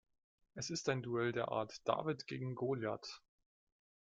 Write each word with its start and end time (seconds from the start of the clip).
Es 0.55 0.71
ist 0.71 0.89
ein 0.89 1.03
Duell 1.03 1.31
der 1.31 1.49
Art 1.51 1.87
David 1.87 2.25
gegen 2.25 2.55
Goliath. 2.55 3.21